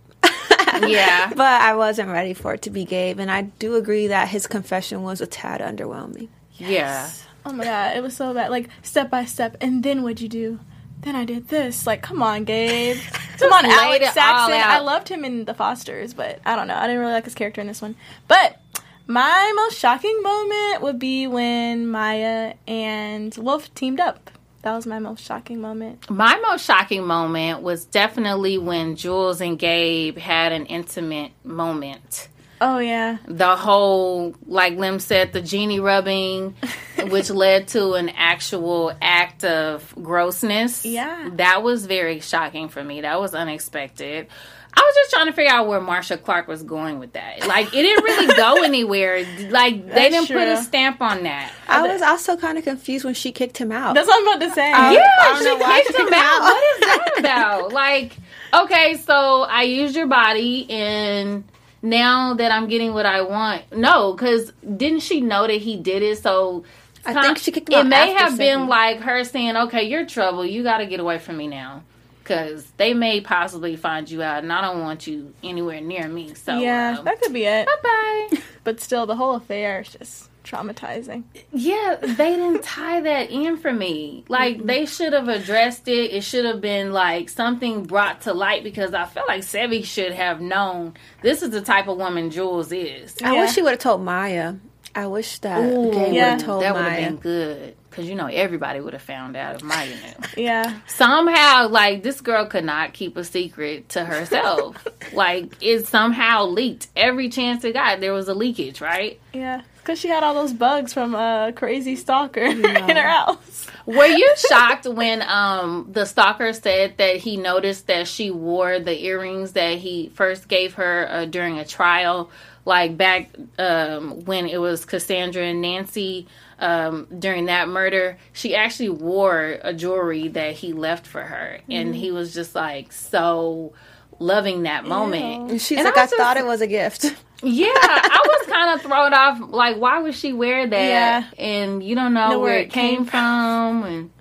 [0.89, 1.29] Yeah.
[1.29, 4.47] But I wasn't ready for it to be Gabe, and I do agree that his
[4.47, 6.29] confession was a tad underwhelming.
[6.57, 7.09] Yeah.
[7.45, 8.51] Oh my god, it was so bad.
[8.51, 10.59] Like step by step, and then what'd you do?
[11.01, 11.87] Then I did this.
[11.87, 12.97] Like, come on, Gabe.
[13.37, 14.53] come on, Alex Saxon.
[14.55, 16.75] I loved him in The Fosters, but I don't know.
[16.75, 17.95] I didn't really like his character in this one.
[18.27, 18.59] But
[19.07, 24.29] my most shocking moment would be when Maya and Wolfe teamed up.
[24.61, 26.09] That was my most shocking moment.
[26.09, 32.27] My most shocking moment was definitely when Jules and Gabe had an intimate moment.
[32.61, 36.55] Oh yeah, The whole, like Lim said, the genie rubbing,
[37.03, 40.85] which led to an actual act of grossness.
[40.85, 41.29] Yeah.
[41.35, 42.99] That was very shocking for me.
[42.99, 44.27] That was unexpected.
[44.73, 47.45] I was just trying to figure out where Marcia Clark was going with that.
[47.47, 49.25] Like, it didn't really go anywhere.
[49.49, 51.51] Like, they That's didn't put a stamp on that.
[51.67, 53.95] I was also kind of confused when she kicked him out.
[53.95, 54.71] that's what I'm about to say.
[54.71, 56.13] Um, Yeah, she kicked him out.
[56.13, 56.41] out.
[56.41, 57.73] What is that about?
[57.73, 58.17] like,
[58.53, 61.43] okay, so I used your body, and
[61.81, 66.03] now that I'm getting what I want, no, because didn't she know that he did
[66.03, 66.19] it?
[66.19, 66.63] So
[67.05, 69.23] I think she kicked him It out It may after have been saying- like her
[69.23, 70.45] saying, "Okay, you're trouble.
[70.45, 71.83] You got to get away from me now."
[72.29, 76.35] Because they may possibly find you out, and I don't want you anywhere near me.
[76.35, 77.65] So, yeah, um, that could be it.
[77.65, 78.27] bye.
[78.31, 78.41] Bye.
[78.63, 81.23] but still, the whole affair is just traumatizing.
[81.51, 84.25] Yeah, they didn't tie that in for me.
[84.27, 86.11] Like they should have addressed it.
[86.11, 90.11] It should have been like something brought to light because I feel like Sevvy should
[90.13, 93.15] have known this is the type of woman Jules is.
[93.23, 94.55] I wish she would have told Maya.
[94.95, 96.31] I wish that Ooh, Gabe yeah.
[96.33, 97.07] would have told that would have Maya.
[97.09, 100.27] been good because you know everybody would have found out if Maya knew.
[100.43, 104.87] Yeah, somehow, like this girl could not keep a secret to herself.
[105.13, 107.99] like it somehow leaked every chance it got.
[107.99, 109.19] There was a leakage, right?
[109.33, 109.61] yeah.
[109.79, 113.67] Because she had all those bugs from a crazy stalker in her house.
[113.87, 119.03] Were you shocked when um the stalker said that he noticed that she wore the
[119.03, 122.29] earrings that he first gave her uh, during a trial,
[122.65, 126.27] like back um when it was Cassandra and Nancy
[126.59, 128.17] um during that murder?
[128.33, 132.91] She actually wore a jewelry that he left for her, and he was just like
[132.91, 133.73] so
[134.19, 135.51] loving that moment.
[135.51, 137.05] And she's And like, I I, just- thought it was a gift.
[137.41, 139.39] Yeah, I was kind of thrown off.
[139.53, 140.77] Like, why would she wear that?
[140.77, 141.23] Yeah.
[141.41, 144.11] And you don't know Know where it came from, and.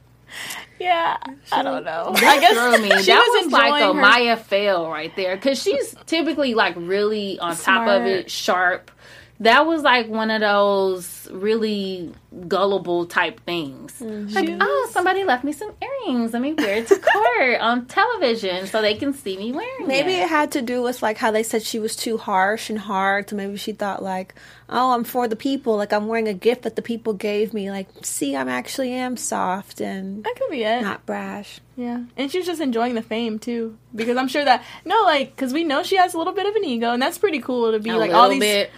[0.78, 1.16] Yeah,
[1.50, 2.12] I don't know.
[2.14, 3.02] That I guess threw me.
[3.02, 7.40] she that was, like a her- Maya fail right there because she's typically like really
[7.40, 8.92] on top of it, sharp.
[9.40, 12.12] That was like one of those really
[12.48, 13.92] gullible type things.
[14.00, 14.34] Mm-hmm.
[14.34, 16.32] Like, oh, somebody left me some earrings.
[16.32, 19.86] Let me wear it to court on television so they can see me wearing it.
[19.86, 20.24] Maybe it.
[20.24, 23.30] it had to do with like how they said she was too harsh and hard.
[23.30, 24.34] So maybe she thought like,
[24.68, 25.76] oh, I'm for the people.
[25.76, 27.70] Like I'm wearing a gift that the people gave me.
[27.70, 30.82] Like, see, I'm actually am soft and That could be it.
[30.82, 31.60] not brash.
[31.76, 35.36] Yeah, and she was just enjoying the fame too, because I'm sure that no, like,
[35.36, 37.70] because we know she has a little bit of an ego, and that's pretty cool
[37.70, 38.70] to be a like all these bit.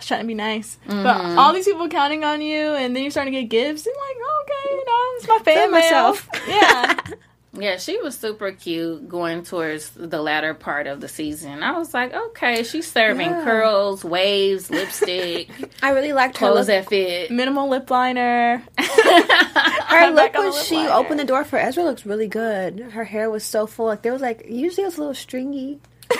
[0.00, 1.02] Trying to be nice, Mm-hmm.
[1.02, 3.94] but all these people counting on you, and then you're starting to get gifts, and
[3.96, 6.28] like, okay, you know, it's my fan myself.
[6.48, 6.96] Yeah,
[7.56, 11.62] Yeah, she was super cute going towards the latter part of the season.
[11.62, 13.44] I was like, okay, she's serving Yeah.
[13.44, 15.48] curls, waves, lipstick,
[15.82, 16.66] I really liked her clothes look.
[16.66, 17.30] that fit.
[17.30, 18.60] minimal lip liner.
[18.76, 20.90] Her look when she liner.
[20.94, 22.80] opened the door for Ezra looks really good.
[22.80, 23.86] Her hair was so full.
[23.86, 25.78] Like there was like usually it was a little stringy.
[26.10, 26.18] No,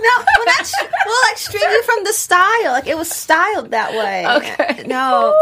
[0.00, 0.74] well, that's
[1.06, 2.72] well like stringy from the style.
[2.72, 4.26] Like it was styled that way.
[4.26, 4.84] Okay.
[4.86, 5.34] No,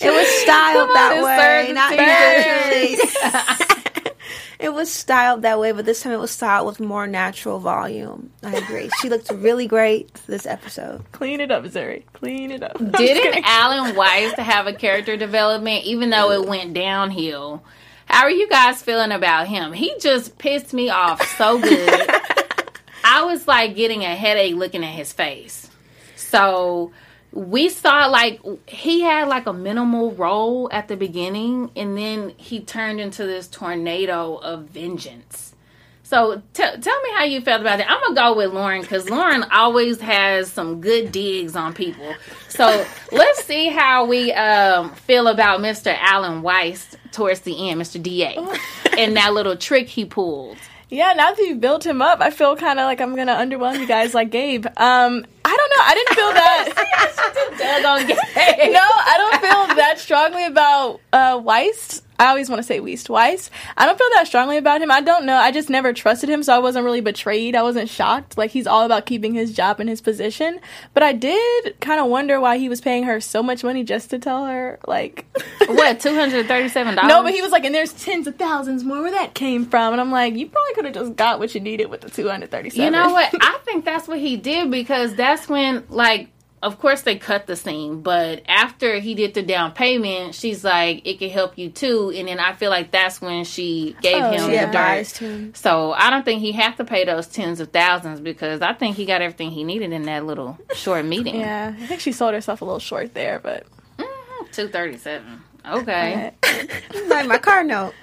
[0.00, 3.74] it was styled Come on, that it's way, not naturally.
[4.58, 8.30] it was styled that way, but this time it was styled with more natural volume.
[8.42, 8.90] I agree.
[9.00, 11.04] She looked really great this episode.
[11.12, 12.04] Clean it up, Zuri.
[12.12, 12.78] Clean it up.
[12.96, 13.44] Didn't.
[13.44, 17.62] Alan Weiss have a character development, even though it went downhill?
[18.06, 19.72] How are you guys feeling about him?
[19.72, 22.10] He just pissed me off so good.
[23.14, 25.70] I was like getting a headache looking at his face.
[26.16, 26.90] So
[27.30, 32.58] we saw like he had like a minimal role at the beginning, and then he
[32.58, 35.54] turned into this tornado of vengeance.
[36.02, 37.86] So t- tell me how you felt about it.
[37.88, 42.16] I'm gonna go with Lauren because Lauren always has some good digs on people.
[42.48, 45.96] So let's see how we um, feel about Mr.
[46.00, 48.02] Alan Weiss towards the end, Mr.
[48.02, 48.44] Da,
[48.98, 50.58] and that little trick he pulled.
[50.94, 53.80] Yeah, now that you built him up, I feel kind of like I'm gonna underwhelm
[53.80, 54.64] you guys like Gabe.
[54.76, 55.82] Um, I don't know.
[55.82, 57.82] I didn't feel that.
[57.82, 58.72] Doug on Gabe.
[58.72, 62.00] no, I don't feel that strongly about uh, Weiss.
[62.18, 63.50] I always want to say Weist twice.
[63.76, 64.90] I don't feel that strongly about him.
[64.90, 65.36] I don't know.
[65.36, 67.56] I just never trusted him, so I wasn't really betrayed.
[67.56, 68.38] I wasn't shocked.
[68.38, 70.60] Like he's all about keeping his job and his position.
[70.92, 74.10] But I did kind of wonder why he was paying her so much money just
[74.10, 75.26] to tell her, like,
[75.66, 77.06] What, $237?
[77.06, 77.22] no.
[77.22, 80.00] But he was like, and there's tens of thousands more where that came from, and
[80.00, 82.84] I'm like, you probably could have just got what you needed with the 237.
[82.84, 83.32] You know what?
[83.40, 86.28] I think that's what he did because that's when, like,
[86.64, 91.06] of course they cut the scene, but after he did the down payment, she's like,
[91.06, 94.30] "It can help you too," and then I feel like that's when she gave Oh,
[94.30, 95.16] him she the dirt.
[95.18, 95.54] him.
[95.54, 98.96] So I don't think he had to pay those tens of thousands because I think
[98.96, 101.36] he got everything he needed in that little short meeting.
[101.36, 103.66] Yeah, I think she sold herself a little short there, but
[103.98, 104.06] mm,
[104.52, 105.42] two thirty seven.
[105.66, 106.30] Okay.
[107.08, 107.94] like my car note.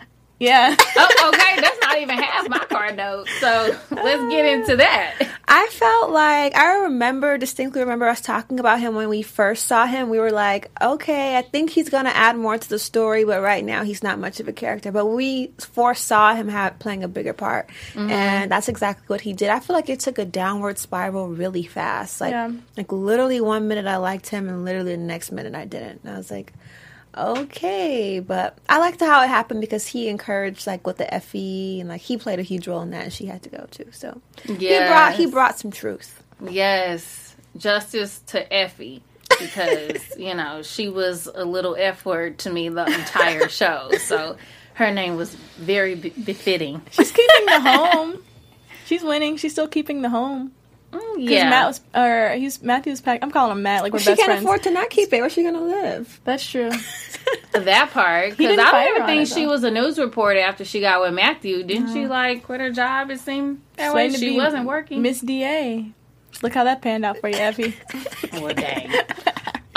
[0.41, 0.75] Yeah.
[0.97, 1.61] oh, okay.
[1.61, 3.27] That's not even half my card note.
[3.39, 5.27] So let's get into that.
[5.47, 9.85] I felt like I remember distinctly remember us talking about him when we first saw
[9.85, 10.09] him.
[10.09, 13.63] We were like, okay, I think he's gonna add more to the story, but right
[13.63, 14.91] now he's not much of a character.
[14.91, 18.09] But we foresaw him have, playing a bigger part, mm-hmm.
[18.09, 19.49] and that's exactly what he did.
[19.49, 22.19] I feel like it took a downward spiral really fast.
[22.21, 22.51] Like, Yeah.
[22.77, 26.01] like literally one minute I liked him, and literally the next minute I didn't.
[26.03, 26.53] And I was like.
[27.17, 31.89] Okay, but I liked how it happened because he encouraged like with the Effie and
[31.89, 33.87] like he played a huge role in that and she had to go too.
[33.91, 36.23] So he brought he brought some truth.
[36.49, 39.03] Yes, justice to Effie
[39.39, 43.91] because you know she was a little F word to me the entire show.
[43.99, 44.37] So
[44.75, 46.81] her name was very be- befitting.
[46.91, 48.23] She's keeping the home.
[48.85, 49.37] She's winning.
[49.37, 50.53] She's still keeping the home.
[50.91, 53.19] Mm, 'Cause Yeah, Matt was, or he's Matthew's pack.
[53.21, 53.83] I'm calling him Matt.
[53.83, 54.43] Like we're She best can't friends.
[54.43, 55.21] afford to not keep it.
[55.21, 56.19] Where's she gonna live?
[56.25, 56.71] That's true.
[57.53, 60.39] that part because didn't I fire don't even think it, she was a news reporter
[60.39, 61.63] after she got with Matthew.
[61.63, 63.09] Didn't she like quit her job?
[63.11, 64.09] It seemed that way.
[64.09, 65.01] Slated to She be wasn't working.
[65.01, 65.85] Miss Da.
[66.41, 67.75] Look how that panned out for you, Effie.
[68.33, 68.91] Well, dang.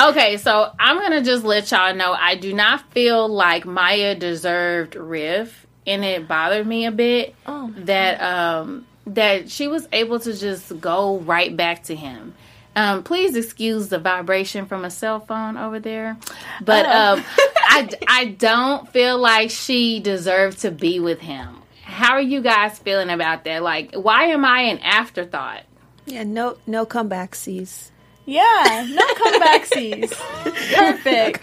[0.00, 4.94] Okay, so I'm gonna just let y'all know I do not feel like Maya deserved
[4.96, 7.72] Riv, and it bothered me a bit Oh.
[7.78, 12.34] that um that she was able to just go right back to him.
[12.76, 16.16] Um, please excuse the vibration from a cell phone over there,
[16.60, 17.22] but um,
[17.56, 21.62] I I don't feel like she deserved to be with him.
[21.82, 23.62] How are you guys feeling about that?
[23.62, 25.62] Like, why am I an afterthought?
[26.06, 27.92] Yeah, no no comeback sees.
[28.26, 30.10] Yeah, no comebacksies.
[30.74, 31.04] Perfect.
[31.04, 31.40] like,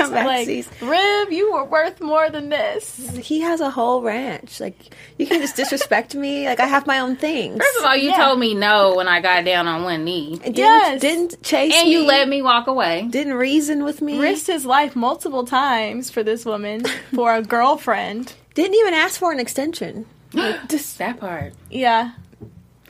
[0.48, 0.68] Comebacksies.
[0.82, 2.98] Riv, you were worth more than this.
[3.18, 4.60] He has a whole ranch.
[4.60, 4.78] Like
[5.18, 6.48] you can just disrespect me.
[6.48, 7.58] Like I have my own things.
[7.60, 8.18] First of all, you Yeah.
[8.26, 10.38] told me no when I got down on one knee.
[10.38, 11.02] didn't, Yes.
[11.02, 11.94] didn't chase And me.
[11.94, 13.08] you let me walk away.
[13.10, 14.20] Didn't reason with me.
[14.20, 18.34] Risked his life multiple times for this woman, for a girlfriend.
[18.56, 20.08] Didn't even ask for an extension.
[20.34, 21.54] Like, just That part.
[21.70, 22.12] Yeah.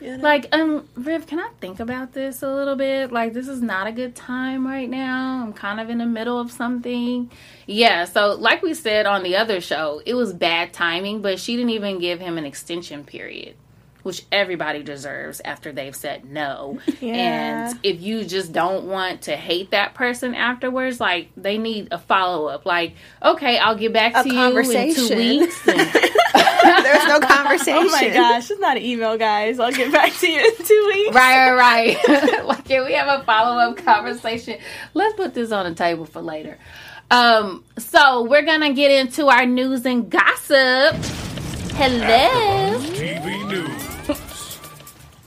[0.02, 3.12] Like, um, Riv, can I think about this a little bit?
[3.12, 5.42] Like, this is not a good time right now.
[5.42, 7.30] I'm kind of in the middle of something.
[7.66, 11.56] Yeah, so like we said on the other show, it was bad timing, but she
[11.56, 13.54] didn't even give him an extension period,
[14.02, 16.80] which everybody deserves after they've said no.
[17.00, 17.68] Yeah.
[17.70, 21.98] And if you just don't want to hate that person afterwards, like, they need a
[21.98, 22.64] follow up.
[22.64, 25.66] Like, okay, I'll get back A to you in two weeks.
[25.66, 25.80] And,
[26.62, 27.72] There's no conversation.
[27.82, 29.58] Oh my gosh, it's not an email, guys.
[29.58, 31.14] I'll get back to you in two weeks.
[31.14, 32.44] Right, right, right.
[32.44, 34.58] like, can we have a follow up conversation?
[34.94, 36.58] Let's put this on the table for later.
[37.10, 40.94] Um, so we're gonna get into our news and gossip.
[41.74, 42.78] Hello.
[42.80, 43.71] TV News.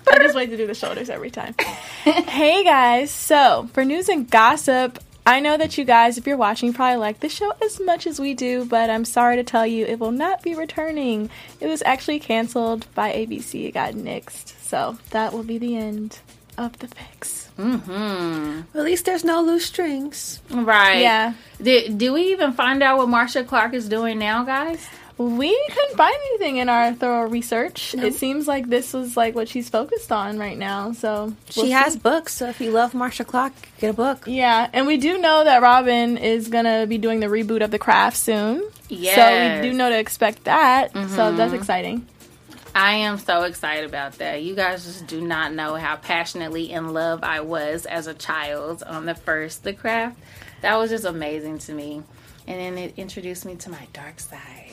[0.07, 1.55] I just wait to do the shoulders every time.
[2.03, 6.71] hey guys, so for news and gossip, I know that you guys, if you're watching,
[6.71, 9.85] probably like the show as much as we do, but I'm sorry to tell you
[9.85, 11.31] it will not be returning.
[11.59, 13.65] It was actually canceled by ABC.
[13.65, 14.53] It got nixed.
[14.61, 16.19] So that will be the end
[16.59, 17.49] of the fix.
[17.57, 18.77] Mm-hmm.
[18.77, 20.41] At least there's no loose strings.
[20.51, 20.99] Right.
[20.99, 21.33] Yeah.
[21.61, 24.85] Did, do we even find out what Marcia Clark is doing now, guys?
[25.17, 27.93] We couldn't find anything in our thorough research.
[27.95, 30.91] It seems like this was like what she's focused on right now.
[30.91, 31.99] So She we'll has see.
[31.99, 34.25] books, so if you love Marcia Clark, get a book.
[34.27, 37.79] Yeah, and we do know that Robin is gonna be doing the reboot of The
[37.79, 38.69] Craft soon.
[38.89, 39.15] Yes.
[39.15, 40.91] So we do know to expect that.
[40.91, 41.37] So mm-hmm.
[41.37, 42.05] that's exciting.
[42.75, 44.43] I am so excited about that.
[44.43, 48.83] You guys just do not know how passionately in love I was as a child
[48.83, 50.19] on the first The Craft.
[50.59, 52.03] That was just amazing to me.
[52.47, 54.64] And then it introduced me to my dark side.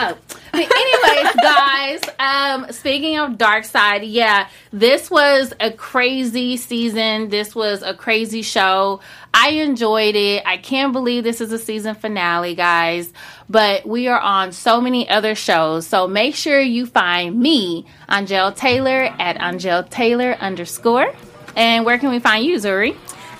[0.00, 0.16] Oh,
[0.54, 7.28] Anyways, guys, um, speaking of Dark Side, yeah, this was a crazy season.
[7.28, 9.00] This was a crazy show.
[9.34, 10.42] I enjoyed it.
[10.46, 13.12] I can't believe this is a season finale, guys.
[13.48, 15.86] But we are on so many other shows.
[15.86, 21.12] So make sure you find me, Angele Taylor, at Angele Taylor underscore.
[21.56, 22.96] And where can we find you, Zuri?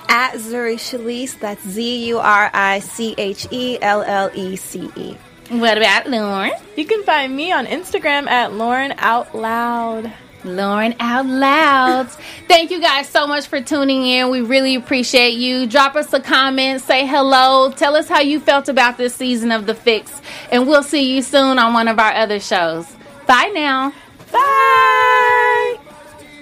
[0.09, 4.89] At Zuri Chellece, that's Z U R I C H E L L E C
[4.95, 5.15] E.
[5.49, 6.51] What about Lauren?
[6.77, 10.11] You can find me on Instagram at Lauren Out Loud.
[10.45, 12.09] Lauren out loud.
[12.47, 14.29] Thank you guys so much for tuning in.
[14.29, 15.67] We really appreciate you.
[15.67, 19.65] Drop us a comment, say hello, tell us how you felt about this season of
[19.65, 20.21] The Fix,
[20.51, 22.87] and we'll see you soon on one of our other shows.
[23.27, 23.91] Bye now.
[24.31, 25.08] Bye!